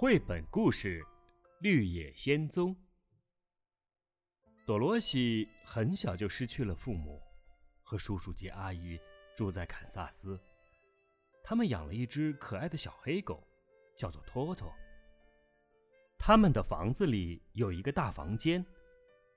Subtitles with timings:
[0.00, 1.02] 绘本故事
[1.58, 2.72] 《绿野仙踪》。
[4.64, 7.20] 多罗西很小就失去了父母，
[7.82, 8.96] 和叔叔及阿姨
[9.36, 10.40] 住在堪萨斯。
[11.42, 13.44] 他们养了一只可爱的小黑狗，
[13.96, 14.72] 叫做托托。
[16.16, 18.64] 他们的房子里有一个大房间，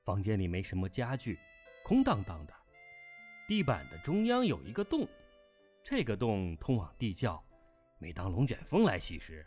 [0.06, 1.40] 房间里没什么家具，
[1.84, 2.54] 空荡荡的。
[3.48, 5.08] 地板的中央有一个洞，
[5.84, 7.44] 这个洞通往地窖。
[7.98, 9.44] 每当龙卷风来袭时，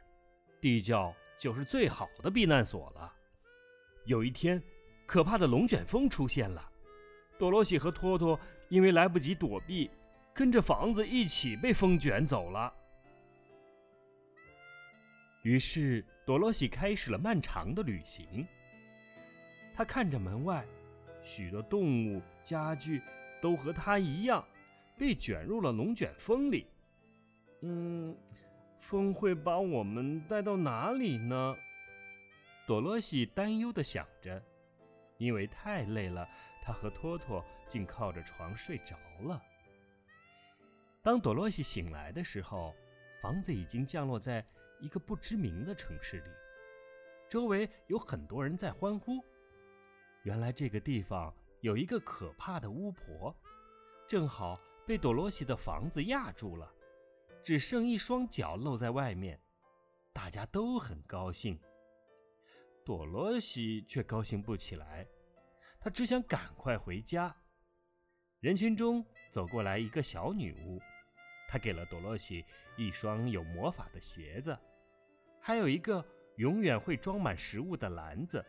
[0.65, 3.13] 地窖就是最好的避难所了。
[4.07, 4.63] 有一天，
[5.05, 6.73] 可怕的龙卷风出现了，
[7.39, 9.91] 多罗西和托托因为来不及躲避，
[10.33, 12.73] 跟着房子一起被风卷走了。
[15.43, 18.47] 于是，多罗西开始了漫长的旅行。
[19.75, 20.65] 他看着门外，
[21.23, 23.03] 许多动物、家具
[23.43, 24.43] 都和他一样，
[24.97, 26.67] 被卷入了龙卷风里。
[27.61, 28.17] 嗯。
[28.85, 31.57] 风会把我们带到哪里呢？
[32.67, 34.43] 多罗西担忧地想着。
[35.17, 36.29] 因为太累了，
[36.63, 39.41] 他和托托竟靠着床睡着了。
[41.03, 42.75] 当多罗西醒来的时候，
[43.23, 44.45] 房子已经降落在
[44.81, 46.31] 一个不知名的城市里，
[47.27, 49.25] 周围有很多人在欢呼。
[50.25, 53.35] 原来这个地方有一个可怕的巫婆，
[54.07, 56.71] 正好被多罗西的房子压住了。
[57.45, 59.39] 只剩一双脚露在外面，
[60.15, 61.61] 大家都很高兴。
[62.87, 65.07] 多罗西却高兴不起来，
[65.79, 67.37] 他只想赶快回家。
[68.41, 70.81] 人群中走过来一个小女巫，
[71.47, 72.43] 她给了多罗西
[72.79, 74.59] 一双有魔法的鞋子，
[75.39, 76.03] 还有一个
[76.37, 78.43] 永远会装满食物的篮子，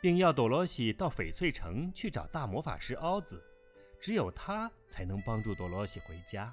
[0.00, 3.40] 并要多罗西到翡翠城去找大魔法师奥兹，
[4.00, 6.52] 只有他才能帮助多罗西回家。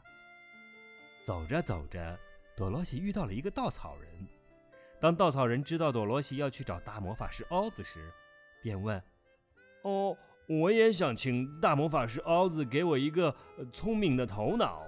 [1.28, 2.18] 走着走着，
[2.56, 4.28] 多罗西遇到了一个稻草人。
[4.98, 8.10] 当稻草人知道多罗西要去找大魔法师奥兹时，
[8.64, 8.98] 便问
[9.84, 10.18] ：“哦，
[10.48, 13.36] 我也想请大魔法师奥兹给我一个
[13.74, 14.86] 聪明的头脑，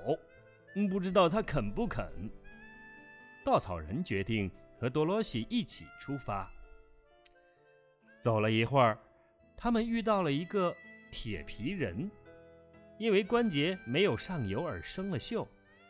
[0.90, 2.10] 不知道他肯不肯？”
[3.44, 4.50] 稻草人决定
[4.80, 6.50] 和多罗西一起出发。
[8.22, 8.98] 走了一会儿，
[9.58, 10.74] 他们遇到了一个
[11.12, 12.10] 铁皮人，
[12.98, 15.46] 因为关节没有上油而生了锈。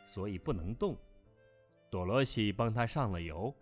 [0.09, 0.97] 所以不能动。
[1.91, 3.53] 多罗西帮他上了油，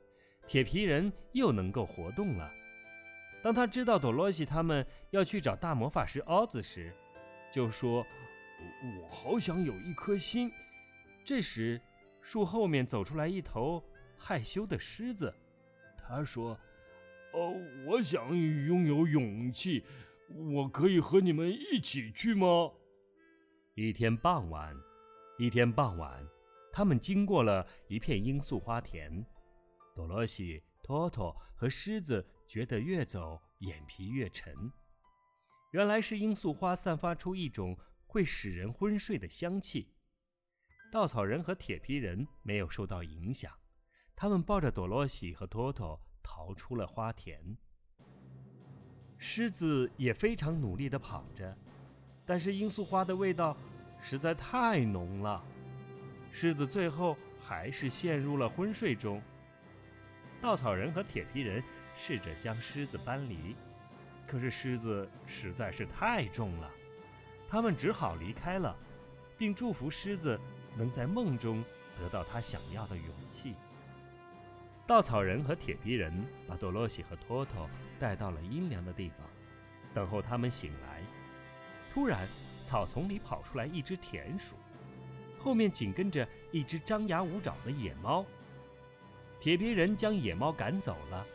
[0.47, 2.49] 铁皮人又能够活动了。
[3.43, 6.89] 当他知道多罗西他们要去找大魔法师奥兹时，
[7.53, 8.01] 就说
[9.01, 10.49] ：“我好想有一颗心。”
[11.25, 11.81] 这时，
[12.21, 13.83] 树后面走出来一头
[14.17, 15.33] 害羞的狮子。
[15.97, 16.57] 他说
[17.35, 17.53] ：“哦，
[17.85, 19.83] 我想拥有勇气，
[20.53, 22.71] 我可以和你们一起去吗？”
[23.75, 24.73] 一天傍晚，
[25.37, 26.25] 一天傍晚。
[26.77, 29.25] 他们经过了一片罂粟花田，
[29.95, 34.71] 多罗西、托托和狮子觉得越走眼皮越沉。
[35.71, 39.91] 原来是罂粟花散发出一种会使人昏睡的香气。
[40.91, 43.51] 稻草人和铁皮人没有受到影响，
[44.15, 47.57] 他们抱着多罗西和托托逃出了花田。
[49.17, 51.57] 狮子也非常努力地跑着，
[52.23, 53.57] 但是罂粟花的味道
[53.99, 55.43] 实在太浓了。
[56.39, 59.19] 狮子最后还是陷入了昏睡中。
[60.39, 61.63] 稻草人和铁皮人
[61.95, 63.55] 试着将狮子搬离，
[64.27, 66.69] 可是狮子实在是太重了，
[67.49, 68.77] 他们只好离开了，
[69.35, 70.39] 并祝福狮子
[70.75, 71.65] 能在梦中
[71.99, 73.55] 得到他想要的勇气。
[74.85, 77.67] 稻草人和铁皮人把多罗西和托托
[77.99, 79.27] 带到了阴凉的地方，
[79.91, 81.01] 等候他们醒来。
[81.91, 82.27] 突然，
[82.63, 84.55] 草丛里跑出来一只田鼠。
[85.47, 88.25] 后面紧跟着一只张牙舞爪的野猫，
[89.39, 91.25] 铁皮人将野猫赶走了。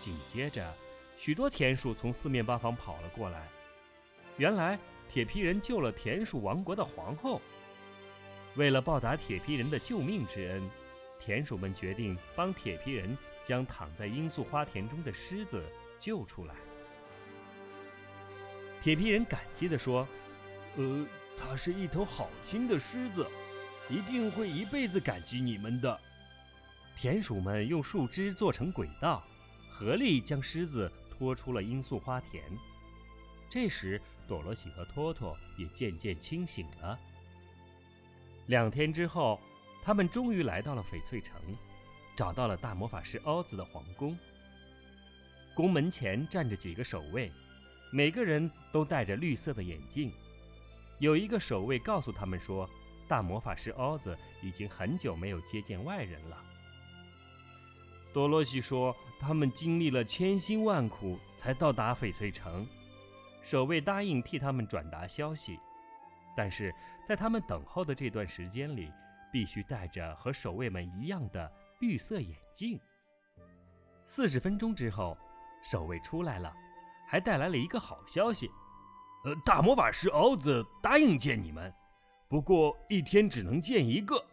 [0.00, 0.74] 紧接着，
[1.16, 3.46] 许多田鼠从四面八方跑了过来。
[4.36, 4.76] 原来，
[5.08, 7.40] 铁皮人救了田鼠王国的皇后。
[8.56, 10.68] 为了报答铁皮人的救命之恩，
[11.20, 15.64] 田鼠们决定帮铁皮人将躺在罂粟花田中的狮子
[16.00, 16.54] 救出来。
[18.80, 20.04] 铁皮人感激地说
[20.74, 21.06] ：“呃。”
[21.36, 23.26] 它是一头好心的狮子，
[23.88, 26.00] 一定会一辈子感激你们的。
[26.96, 29.24] 田鼠们用树枝做成轨道，
[29.70, 32.44] 合力将狮子拖出了罂粟花田。
[33.48, 36.98] 这时，朵罗西和托托也渐渐清醒了。
[38.46, 39.40] 两天之后，
[39.82, 41.34] 他们终于来到了翡翠城，
[42.14, 44.16] 找到了大魔法师奥兹的皇宫。
[45.54, 47.32] 宫门前站着几个守卫，
[47.90, 50.12] 每个人都戴着绿色的眼镜。
[51.00, 52.68] 有一个守卫告诉他们说，
[53.08, 56.36] 大魔法师奥兹已经很久没有接见外人了。
[58.12, 62.68] 多罗西说：“他们经历了千辛万苦才到达翡翠城，
[63.42, 65.58] 守卫答应替他们转达消息，
[66.36, 66.74] 但是
[67.06, 68.92] 在他们等候的这段时间里，
[69.32, 71.50] 必须戴着和守卫们一样的
[71.80, 72.78] 绿色眼镜。”
[74.04, 75.16] 四十分钟之后，
[75.62, 76.52] 守卫出来了，
[77.08, 78.50] 还带来了一个好消息
[79.24, 81.72] ：“呃，大魔法师奥子答应见你们，
[82.28, 84.24] 不过一天只能见一个。”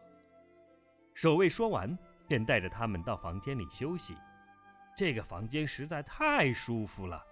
[1.16, 1.98] 守卫说完。
[2.28, 4.18] 便带着他们到房间里休息。
[4.98, 7.26] 这个房间实在太舒服了，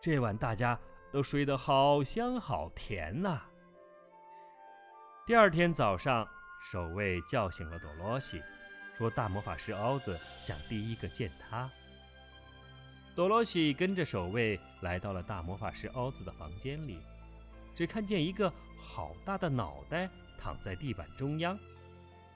[0.00, 0.76] 这晚大家
[1.12, 3.40] 都睡得好香好甜呐。
[5.24, 6.26] 第二天早上，
[6.60, 8.42] 守卫叫醒了多罗西，
[8.98, 11.70] 说大魔法师奥子想第一个见他。
[13.14, 16.98] 多罗西跟着守卫来到了大魔法师奥子的房间里，
[17.74, 21.58] 只看见一个好大的脑袋躺在地板中央。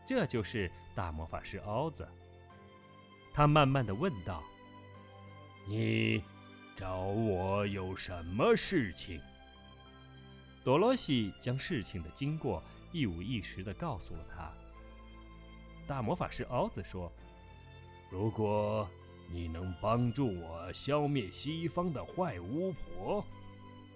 [0.06, 2.06] 这就是大魔法师奥子。
[3.32, 4.42] 他慢慢的问道
[5.66, 6.22] ：“你
[6.76, 9.20] 找我有什么事情？”
[10.62, 12.62] 多罗西将事情的经过
[12.92, 14.52] 一五一十的告诉了他。
[15.86, 17.10] 大魔法师奥子说
[18.10, 18.88] ：“如果
[19.28, 23.24] 你能帮助我消灭西方的坏巫婆，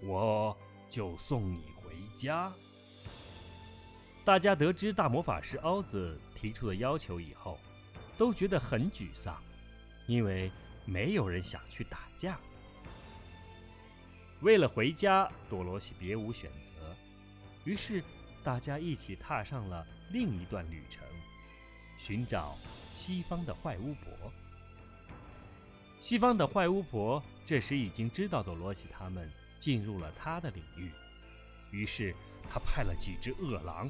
[0.01, 0.57] 我
[0.89, 2.51] 就送你回家。”
[4.23, 7.57] 大家得知大魔法师奥子提出的要求以后，
[8.17, 9.41] 都觉得很沮丧，
[10.05, 10.51] 因为
[10.85, 12.39] 没有人想去打架。
[14.41, 16.95] 为了回家，多罗西别无选择，
[17.63, 18.03] 于是
[18.43, 21.03] 大家一起踏上了另一段旅程，
[21.97, 22.55] 寻找
[22.91, 24.31] 西方的坏巫婆。
[26.01, 30.89] 西方的坏巫婆这时已经知道多罗西他们进入了他的领域，
[31.69, 32.13] 于是
[32.49, 33.89] 他派了几只恶狼。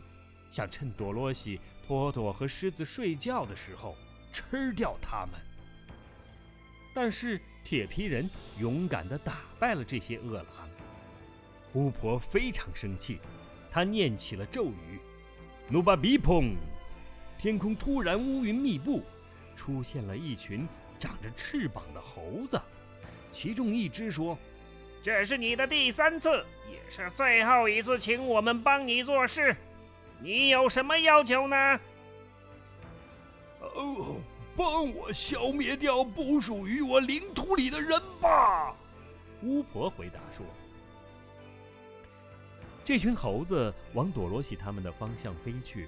[0.49, 3.95] 想趁多罗西、托托和狮子睡觉的时候
[4.33, 5.39] 吃掉他们，
[6.93, 8.29] 但是铁皮人
[8.59, 10.69] 勇敢地打败了这些恶狼。
[11.71, 13.19] 巫婆非常生气，
[13.71, 14.99] 她念起了咒语
[15.71, 16.53] ：“努巴比蓬！”
[17.39, 19.01] 天空突然乌云密布，
[19.55, 20.67] 出现了一群
[21.01, 22.61] 长着翅膀的猴子，
[23.31, 24.37] 其中一只说
[25.01, 29.55] ：“这是你的第三次，也是最后一次，请我们帮你做事。”
[30.23, 31.79] 你有什么要求呢？
[33.59, 34.21] 哦，
[34.55, 38.75] 帮我消灭掉不属于我领土里的人吧！
[39.41, 40.45] 巫婆回答说。
[42.85, 45.87] 这群猴子往朵罗西他们的方向飞去，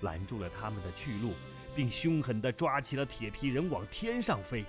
[0.00, 1.32] 拦住了他们的去路，
[1.74, 4.64] 并凶狠地抓起了铁皮人往天上飞。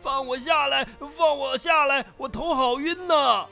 [0.00, 0.84] 放我下来！
[1.16, 2.06] 放我下来！
[2.16, 3.46] 我头好晕呐！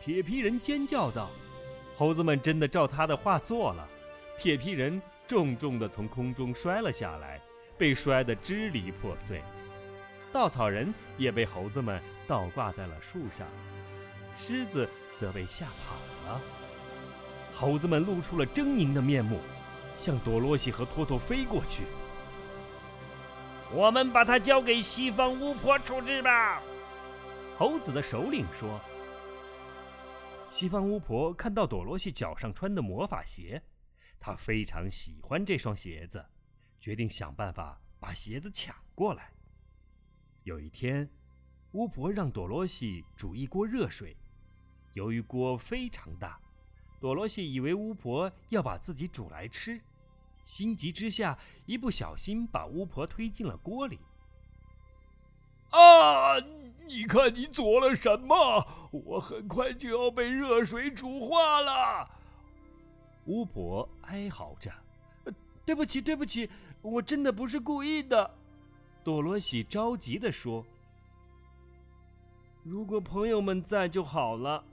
[0.00, 1.28] 铁皮人尖叫道。
[1.96, 3.88] 猴子们真的照他的话做了，
[4.38, 7.40] 铁皮人重重地从空中摔了下来，
[7.78, 9.42] 被摔得支离破碎。
[10.32, 13.46] 稻草人也被猴子们倒挂在了树上，
[14.36, 15.94] 狮子则被吓跑
[16.26, 16.40] 了。
[17.54, 19.40] 猴子们露出了狰狞的面目，
[19.96, 21.84] 向多罗西和托托飞过去。
[23.72, 26.62] 我们把它交给西方巫婆处置吧，
[27.58, 28.80] 猴子的首领说。
[30.50, 33.60] 西方巫婆看到朵罗西脚上穿的魔法鞋，
[34.20, 36.24] 她非常喜欢这双鞋子，
[36.78, 39.32] 决定想办法把鞋子抢过来。
[40.44, 41.10] 有一天，
[41.72, 44.16] 巫婆让朵罗西煮一锅热水，
[44.94, 46.40] 由于锅非常大，
[47.00, 49.80] 朵罗西以为巫婆要把自己煮来吃，
[50.44, 53.98] 心急之下一不小心把巫婆推进了锅里。
[55.70, 56.36] 啊！
[56.86, 58.64] 你看你做了什么？
[58.92, 62.08] 我很快就要被热水煮化了。
[63.24, 64.72] 巫婆哀嚎着
[65.66, 66.48] ：“对不起，对不起，
[66.80, 68.30] 我真的不是故意的。”
[69.02, 70.64] 多罗西着急地说
[72.62, 74.64] ：“如果朋友们在就好了。”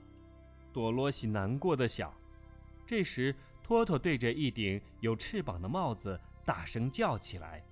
[0.74, 2.12] 多罗西难过的想。
[2.84, 7.64] 这时，托托对着一顶有翅膀的帽子大声叫起来。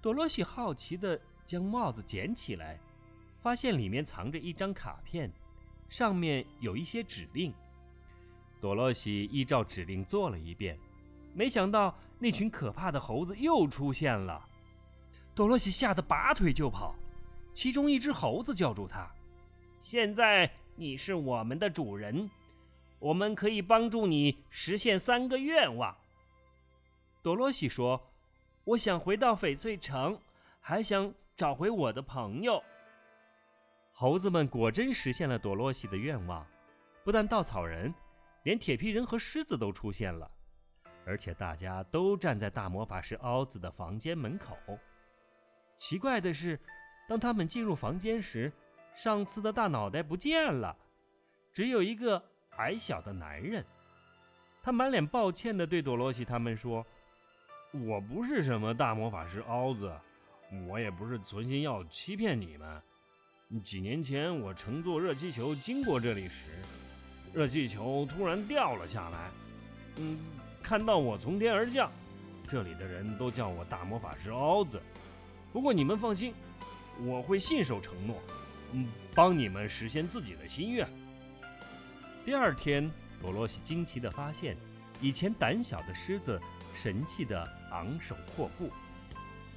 [0.00, 2.80] 多罗西好奇地将帽子捡起来。
[3.42, 5.30] 发现里面藏着一张卡片，
[5.88, 7.54] 上面有一些指令。
[8.60, 10.76] 多罗西依照指令做了一遍，
[11.32, 14.44] 没想到那群可怕的猴子又出现了。
[15.32, 16.96] 多罗西吓得拔腿就跑，
[17.54, 19.08] 其中一只猴子叫住他
[19.80, 22.28] ：“现在你是我们的主人，
[22.98, 25.96] 我们可以帮助你实现三个愿望。”
[27.22, 28.10] 多罗西说
[28.64, 30.18] ：“我想回到翡翠城，
[30.60, 32.62] 还想找回我的朋友。”
[33.92, 36.46] 猴子们果真实现了朵洛西的愿望，
[37.02, 37.92] 不但稻草人，
[38.42, 40.30] 连铁皮人和狮子都出现了，
[41.06, 44.56] 而且大家都站在大魔法师奥子的房间门口。
[45.76, 46.60] 奇怪的是，
[47.08, 48.52] 当他们进入房间时，
[48.94, 50.76] 上次的大脑袋不见了，
[51.52, 52.22] 只有一个
[52.58, 53.64] 矮小的男人。
[54.62, 56.84] 他满脸抱歉地对朵罗西他们说
[57.70, 59.92] ：“我不是什么大魔法师凹子，
[60.66, 62.82] 我也不是存心要欺骗你们。
[63.62, 66.50] 几年前我乘坐热气球经过这里时，
[67.32, 69.30] 热气球突然掉了下来。
[69.98, 70.18] 嗯，
[70.60, 71.88] 看到我从天而降，
[72.48, 74.82] 这里的人都叫我大魔法师凹子。
[75.52, 76.34] 不过你们放心，
[77.04, 78.20] 我会信守承诺，
[78.72, 80.88] 嗯，帮你们实现自己的心愿。”
[82.26, 82.90] 第二天。
[83.22, 84.56] 多罗西惊奇地发现，
[85.00, 86.38] 以前胆小的狮子
[86.74, 88.70] 神气地昂首阔步，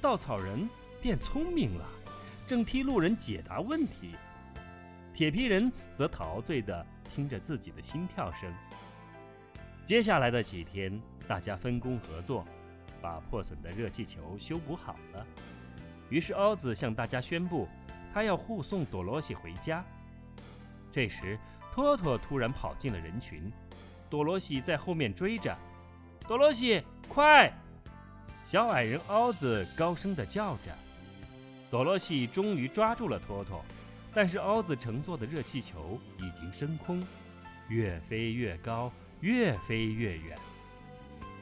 [0.00, 0.68] 稻草人
[1.00, 1.86] 变聪明了，
[2.46, 4.14] 正替路人解答问题。
[5.12, 8.50] 铁皮人则陶醉地听着自己的心跳声。
[9.84, 10.98] 接下来的几天，
[11.28, 12.46] 大家分工合作，
[13.02, 15.26] 把破损的热气球修补好了。
[16.08, 17.68] 于是，奥子向大家宣布，
[18.14, 19.84] 他要护送多罗西回家。
[20.90, 21.38] 这时，
[21.72, 23.50] 托托突然跑进了人群，
[24.08, 25.56] 多罗西在后面追着。
[26.26, 27.52] 多罗西，快！
[28.42, 30.76] 小矮人凹子高声地叫着。
[31.70, 33.64] 多罗西终于抓住了托托，
[34.12, 37.02] 但是凹子乘坐的热气球已经升空，
[37.68, 40.36] 越飞越高，越飞越远。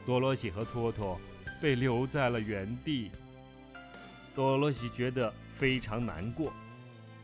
[0.05, 1.19] 多罗西和托托
[1.61, 3.11] 被留在了原地。
[4.35, 6.53] 多罗西觉得非常难过，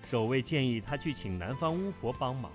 [0.07, 2.51] 守卫建议他去请南方巫婆帮忙。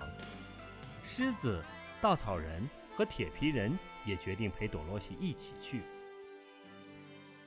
[1.12, 1.60] 狮子、
[2.00, 2.62] 稻草人
[2.96, 3.76] 和铁皮人
[4.06, 5.82] 也决定陪朵罗西一起去。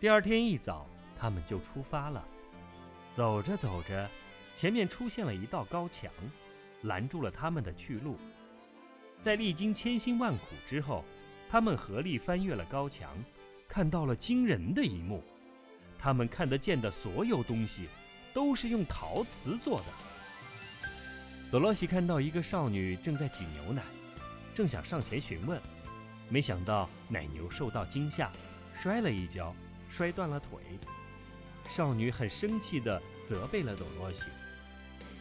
[0.01, 0.86] 第二天一早，
[1.17, 2.27] 他们就出发了。
[3.13, 4.10] 走着走着，
[4.53, 6.12] 前面出现了一道高墙，
[6.82, 8.17] 拦住了他们的去路。
[9.17, 11.05] 在历经千辛万苦之后，
[11.50, 13.15] 他们合力翻越了高墙，
[13.70, 15.24] 看到了惊人的一幕：
[15.98, 17.88] 他们看得见的所有东西，
[18.34, 19.86] 都是用陶瓷做的。
[21.54, 23.84] 多罗西看到一个少女正在挤牛奶，
[24.56, 25.62] 正想上前询问，
[26.28, 28.32] 没想到奶牛受到惊吓，
[28.74, 29.54] 摔了一跤，
[29.88, 30.58] 摔断了腿。
[31.68, 34.30] 少女很生气地责备了多罗西：“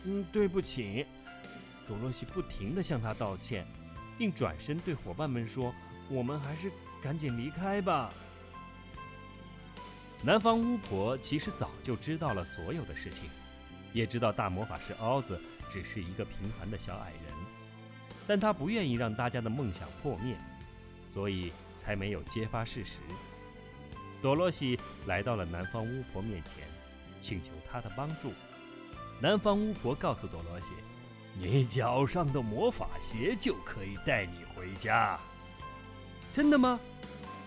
[0.05, 1.05] 嗯，对不起。”
[1.87, 3.67] 多罗西不停地向她道歉，
[4.17, 5.75] 并转身对伙伴们说
[6.09, 6.73] ：“我们还是
[7.03, 8.11] 赶紧离开吧。”
[10.25, 13.29] 南方巫婆其实早就知道了所有的事情，
[13.93, 15.41] 也知道大魔法师凹子。
[15.71, 17.35] 只是一个平凡的小矮人，
[18.27, 20.37] 但他不愿意让大家的梦想破灭，
[21.09, 22.99] 所以才没有揭发事实。
[24.21, 26.69] 多罗西来到了南方巫婆面前，
[27.23, 28.35] 请求她的帮助。
[29.19, 30.75] 南方巫婆告诉多罗西
[31.41, 35.19] ：“你脚上的魔法鞋就可以带你回家。”
[36.35, 36.79] 真的吗？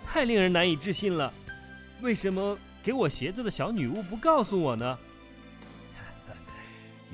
[0.03, 1.31] 太令人难以置信了！
[2.01, 4.97] 为什么给我鞋子的小女巫不告诉我呢？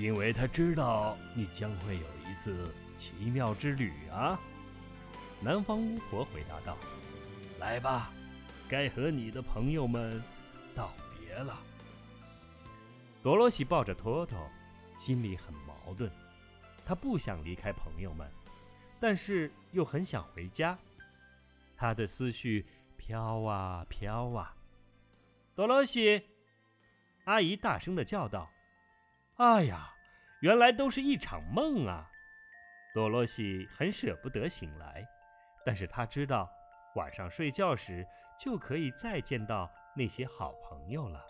[0.02, 4.40] 因为他知道你将会有一次奇妙之旅啊，
[5.40, 6.76] 南方巫婆回答道
[7.62, 8.12] ：“来吧，
[8.68, 10.20] 该和你的朋友们
[10.74, 11.62] 道别了。”
[13.22, 14.40] 多罗西抱着托托，
[14.98, 16.12] 心里很矛盾。
[16.84, 18.28] 他不想离开朋友们，
[19.00, 20.76] 但是又很想回家。
[21.78, 22.66] 他的思绪
[22.98, 24.56] 飘啊飘啊。
[25.54, 26.24] 多罗西，
[27.26, 28.50] 阿姨大声的叫道。
[29.38, 29.94] 哎呀，
[30.42, 32.10] 原来都是一场梦啊！
[32.94, 35.08] 多罗西很舍不得醒来，
[35.66, 36.52] 但是他知道
[36.96, 38.06] 晚上睡觉时
[38.38, 41.26] 就可以再见到那些好朋友了。